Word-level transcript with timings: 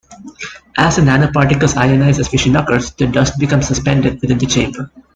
As 0.79 0.95
the 0.95 1.03
nanoparticles 1.03 1.75
ionize 1.75 2.17
as 2.17 2.27
fission 2.27 2.55
occurs, 2.55 2.89
the 2.93 3.05
dust 3.05 3.37
becomes 3.37 3.67
suspended 3.67 4.19
within 4.19 4.39
the 4.39 4.47
chamber. 4.47 4.89